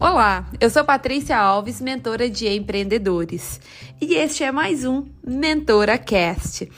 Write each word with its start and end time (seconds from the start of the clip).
Olá, 0.00 0.48
eu 0.60 0.70
sou 0.70 0.84
Patrícia 0.84 1.36
Alves, 1.36 1.80
mentora 1.80 2.30
de 2.30 2.46
empreendedores, 2.46 3.60
e 4.00 4.14
este 4.14 4.44
é 4.44 4.52
mais 4.52 4.84
um 4.84 5.04
Mentora 5.26 5.98
Cast. 5.98 6.70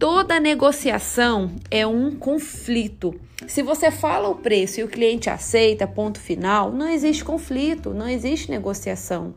Toda 0.00 0.40
negociação 0.40 1.52
é 1.70 1.86
um 1.86 2.16
conflito. 2.16 3.14
Se 3.46 3.62
você 3.62 3.92
fala 3.92 4.28
o 4.28 4.34
preço 4.34 4.80
e 4.80 4.82
o 4.82 4.88
cliente 4.88 5.30
aceita, 5.30 5.86
ponto 5.86 6.18
final, 6.18 6.72
não 6.72 6.88
existe 6.88 7.24
conflito, 7.24 7.94
não 7.94 8.08
existe 8.08 8.50
negociação. 8.50 9.32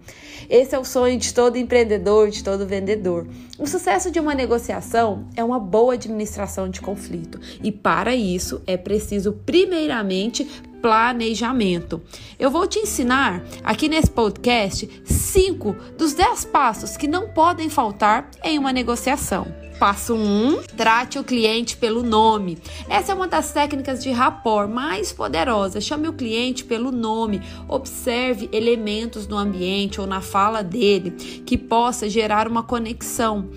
Esse 0.50 0.74
é 0.74 0.80
o 0.80 0.84
sonho 0.84 1.20
de 1.20 1.32
todo 1.32 1.56
empreendedor, 1.56 2.32
de 2.32 2.44
todo 2.44 2.66
vendedor. 2.66 3.28
O 3.60 3.68
sucesso 3.68 4.10
de 4.10 4.20
uma 4.20 4.34
negociação 4.34 5.28
é 5.36 5.44
uma 5.44 5.60
boa 5.60 5.94
administração 5.94 6.68
de 6.68 6.82
conflito, 6.82 7.40
e 7.64 7.72
para 7.72 8.16
isso 8.16 8.60
é 8.66 8.76
preciso, 8.76 9.34
primeiramente, 9.46 10.48
planejamento. 10.82 12.02
Eu 12.38 12.50
vou 12.50 12.68
te 12.68 12.80
ensinar 12.80 13.44
aqui 13.64 13.88
nesse 13.88 14.10
podcast 14.10 14.90
cinco 15.06 15.76
dos 15.98 16.14
dez 16.14 16.46
passos 16.46 16.98
que 16.98 17.08
não 17.08 17.30
podem 17.30 17.70
faltar 17.70 18.30
em 18.44 18.58
uma 18.58 18.74
negociação. 18.74 19.48
Passo 19.80 20.14
1: 20.14 20.18
um, 20.18 20.62
trate 20.76 21.18
o 21.18 21.24
cliente 21.24 21.78
pelo 21.78 22.04
nome. 22.04 22.58
Essa 22.90 23.14
é 23.14 23.16
uma 23.16 23.30
das 23.30 23.54
técnicas 23.54 24.04
de 24.04 24.12
rapport 24.12 24.70
mais 24.70 25.14
poderosas. 25.14 25.86
Chame 25.86 26.10
o 26.10 26.14
cliente 26.14 26.66
pelo 26.66 26.92
nome. 26.92 27.42
Observe 27.66 28.50
elementos 28.52 29.26
no 29.26 29.38
ambiente 29.38 30.02
ou 30.02 30.06
na 30.06 30.20
fala 30.20 30.62
dele 30.62 31.12
que 31.12 31.58
possa 31.58 32.10
gerar 32.10 32.46
uma 32.46 32.62
conexão. 32.62 33.50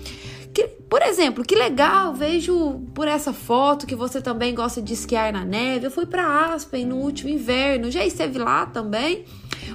Que, 0.53 0.67
por 0.67 1.01
exemplo, 1.01 1.43
que 1.43 1.55
legal, 1.55 2.13
vejo 2.13 2.81
por 2.93 3.07
essa 3.07 3.33
foto 3.33 3.87
que 3.87 3.95
você 3.95 4.21
também 4.21 4.53
gosta 4.53 4.81
de 4.81 4.93
esquiar 4.93 5.33
na 5.33 5.43
neve. 5.43 5.87
Eu 5.87 5.91
fui 5.91 6.05
para 6.05 6.53
Aspen 6.53 6.85
no 6.85 6.97
último 6.97 7.29
inverno, 7.29 7.89
já 7.89 8.05
esteve 8.05 8.37
lá 8.37 8.65
também? 8.67 9.25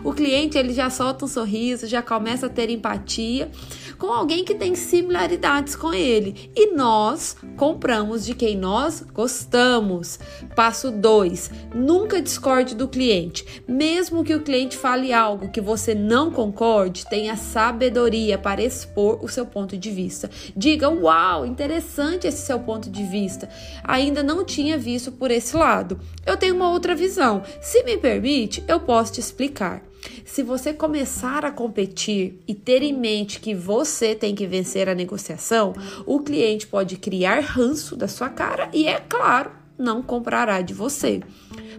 O 0.04 0.12
cliente 0.12 0.58
ele 0.58 0.72
já 0.72 0.90
solta 0.90 1.24
um 1.24 1.28
sorriso, 1.28 1.86
já 1.86 2.02
começa 2.02 2.46
a 2.46 2.50
ter 2.50 2.70
empatia 2.70 3.50
com 3.98 4.06
alguém 4.12 4.44
que 4.44 4.54
tem 4.54 4.74
similaridades 4.74 5.74
com 5.74 5.92
ele. 5.92 6.50
E 6.54 6.72
nós 6.74 7.36
compramos 7.56 8.24
de 8.24 8.34
quem 8.34 8.56
nós 8.56 9.04
gostamos. 9.12 10.18
Passo 10.54 10.90
2: 10.90 11.50
nunca 11.74 12.22
discorde 12.22 12.74
do 12.74 12.88
cliente. 12.88 13.62
Mesmo 13.66 14.24
que 14.24 14.34
o 14.34 14.42
cliente 14.42 14.76
fale 14.76 15.12
algo 15.12 15.50
que 15.50 15.60
você 15.60 15.94
não 15.94 16.30
concorde, 16.30 17.06
tenha 17.06 17.36
sabedoria 17.36 18.38
para 18.38 18.62
expor 18.62 19.22
o 19.22 19.28
seu 19.28 19.44
ponto 19.44 19.76
de 19.76 19.90
vista. 19.90 20.30
Diga: 20.56 20.88
"Uau, 20.88 21.44
interessante 21.44 22.26
esse 22.26 22.46
seu 22.46 22.60
ponto 22.60 22.88
de 22.88 23.02
vista. 23.04 23.48
Ainda 23.84 24.22
não 24.22 24.44
tinha 24.44 24.78
visto 24.78 25.10
por 25.10 25.30
esse 25.30 25.56
lado. 25.56 25.98
Eu 26.24 26.36
tenho 26.36 26.54
uma 26.54 26.70
outra 26.70 26.94
visão. 26.94 27.42
Se 27.60 27.82
me 27.82 27.96
permite, 27.96 28.62
eu 28.68 28.80
posso 28.80 29.12
te 29.12 29.20
explicar." 29.20 29.77
Se 30.24 30.42
você 30.42 30.72
começar 30.72 31.44
a 31.44 31.50
competir 31.50 32.40
e 32.46 32.54
ter 32.54 32.82
em 32.82 32.92
mente 32.92 33.40
que 33.40 33.54
você 33.54 34.14
tem 34.14 34.34
que 34.34 34.46
vencer 34.46 34.88
a 34.88 34.94
negociação, 34.94 35.74
o 36.06 36.20
cliente 36.20 36.66
pode 36.66 36.96
criar 36.96 37.40
ranço 37.40 37.96
da 37.96 38.08
sua 38.08 38.28
cara 38.28 38.70
e, 38.72 38.86
é 38.86 39.00
claro, 39.00 39.50
não 39.78 40.02
comprará 40.02 40.60
de 40.60 40.74
você. 40.74 41.20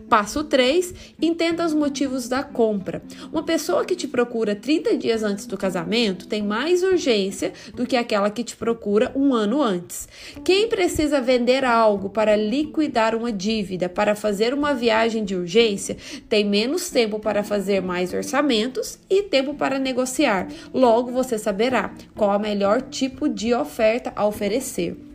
Passo 0.09 0.44
3, 0.44 0.94
entenda 1.22 1.64
os 1.64 1.73
motivos 1.73 2.28
da 2.28 2.41
compra. 2.41 3.03
Uma 3.31 3.44
pessoa 3.44 3.86
que 3.86 3.95
te 3.95 4.08
procura 4.08 4.56
30 4.56 4.97
dias 4.97 5.22
antes 5.22 5.45
do 5.45 5.56
casamento 5.56 6.28
tem 6.28 6.41
mais 6.41 6.81
urgência 6.81 7.53
do 7.75 7.86
que 7.86 7.95
aquela 7.95 8.31
que 8.31 8.44
te 8.44 8.56
procura 8.56 9.11
um 9.16 9.36
ano 9.36 9.61
antes. 9.61 10.08
Quem 10.44 10.67
precisa 10.67 11.22
vender 11.22 11.64
algo 11.64 12.09
para 12.09 12.36
liquidar 12.36 13.14
uma 13.14 13.31
dívida, 13.31 13.88
para 13.88 14.16
fazer 14.16 14.52
uma 14.52 14.73
viagem 14.73 15.23
de 15.23 15.36
urgência, 15.36 15.95
tem 16.28 16.44
menos 16.44 16.89
tempo 16.89 17.19
para 17.19 17.44
fazer 17.44 17.80
mais 17.80 18.11
orçamentos 18.11 18.97
e 19.08 19.22
tempo 19.22 19.53
para 19.53 19.78
negociar. 19.78 20.47
Logo 20.73 21.11
você 21.11 21.38
saberá 21.38 21.94
qual 22.16 22.36
o 22.36 22.41
melhor 22.41 22.81
tipo 22.81 23.29
de 23.29 23.53
oferta 23.53 24.12
a 24.16 24.25
oferecer. 24.25 25.09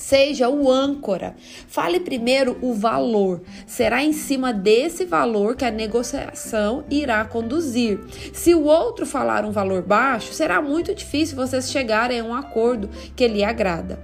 Seja 0.00 0.48
o 0.48 0.70
âncora. 0.70 1.36
Fale 1.68 2.00
primeiro 2.00 2.56
o 2.62 2.72
valor. 2.72 3.42
Será 3.66 4.02
em 4.02 4.14
cima 4.14 4.50
desse 4.50 5.04
valor 5.04 5.54
que 5.54 5.64
a 5.64 5.70
negociação 5.70 6.84
irá 6.90 7.22
conduzir. 7.22 8.00
Se 8.32 8.54
o 8.54 8.64
outro 8.64 9.04
falar 9.04 9.44
um 9.44 9.50
valor 9.50 9.82
baixo, 9.82 10.32
será 10.32 10.62
muito 10.62 10.94
difícil 10.94 11.36
vocês 11.36 11.70
chegarem 11.70 12.20
a 12.20 12.24
um 12.24 12.34
acordo 12.34 12.88
que 13.14 13.28
lhe 13.28 13.44
agrada. 13.44 14.00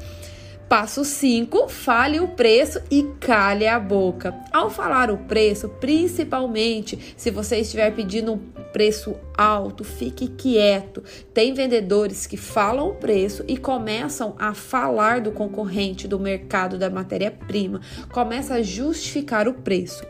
Passo 0.68 1.02
5, 1.02 1.68
fale 1.70 2.20
o 2.20 2.28
preço 2.28 2.82
e 2.90 3.04
cale 3.18 3.66
a 3.66 3.80
boca. 3.80 4.34
Ao 4.52 4.68
falar 4.68 5.10
o 5.10 5.16
preço, 5.16 5.70
principalmente 5.80 7.14
se 7.16 7.30
você 7.30 7.56
estiver 7.56 7.94
pedindo 7.94 8.38
preço 8.76 9.16
alto, 9.34 9.82
fique 9.82 10.28
quieto. 10.28 11.02
Tem 11.32 11.54
vendedores 11.54 12.26
que 12.26 12.36
falam 12.36 12.90
o 12.90 12.94
preço 12.94 13.42
e 13.48 13.56
começam 13.56 14.34
a 14.38 14.52
falar 14.52 15.22
do 15.22 15.32
concorrente, 15.32 16.06
do 16.06 16.20
mercado 16.20 16.76
da 16.76 16.90
matéria-prima, 16.90 17.80
começa 18.12 18.56
a 18.56 18.62
justificar 18.62 19.48
o 19.48 19.54
preço. 19.54 20.04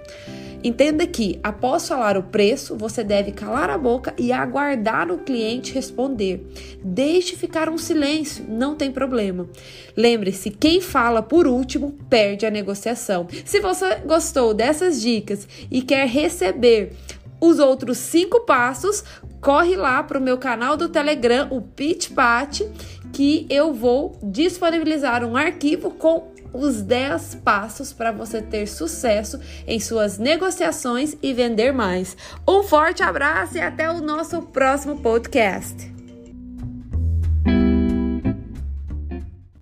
Entenda 0.64 1.06
que, 1.06 1.38
após 1.44 1.86
falar 1.86 2.16
o 2.16 2.24
preço, 2.24 2.74
você 2.74 3.04
deve 3.04 3.30
calar 3.30 3.70
a 3.70 3.78
boca 3.78 4.12
e 4.18 4.32
aguardar 4.32 5.12
o 5.12 5.18
cliente 5.18 5.72
responder. 5.72 6.44
Deixe 6.82 7.36
ficar 7.36 7.68
um 7.68 7.78
silêncio, 7.78 8.44
não 8.48 8.74
tem 8.74 8.90
problema. 8.90 9.48
Lembre-se, 9.96 10.50
quem 10.50 10.80
fala 10.80 11.22
por 11.22 11.46
último 11.46 11.96
perde 12.10 12.44
a 12.44 12.50
negociação. 12.50 13.28
Se 13.44 13.60
você 13.60 13.94
gostou 14.04 14.52
dessas 14.52 15.00
dicas 15.00 15.46
e 15.70 15.82
quer 15.82 16.08
receber 16.08 16.94
os 17.40 17.58
outros 17.58 17.98
cinco 17.98 18.40
passos, 18.40 19.04
corre 19.40 19.76
lá 19.76 20.02
para 20.02 20.18
o 20.18 20.22
meu 20.22 20.38
canal 20.38 20.76
do 20.76 20.88
Telegram, 20.88 21.48
o 21.50 21.60
Pitch 21.60 22.10
Pat, 22.10 22.62
que 23.12 23.46
eu 23.48 23.72
vou 23.72 24.18
disponibilizar 24.22 25.24
um 25.24 25.36
arquivo 25.36 25.90
com 25.90 26.34
os 26.52 26.80
10 26.80 27.36
passos 27.36 27.92
para 27.92 28.12
você 28.12 28.40
ter 28.40 28.66
sucesso 28.66 29.38
em 29.66 29.78
suas 29.78 30.18
negociações 30.18 31.16
e 31.22 31.32
vender 31.32 31.72
mais. 31.72 32.16
Um 32.48 32.62
forte 32.62 33.02
abraço 33.02 33.56
e 33.56 33.60
até 33.60 33.90
o 33.90 34.00
nosso 34.00 34.42
próximo 34.42 35.00
podcast. 35.00 35.95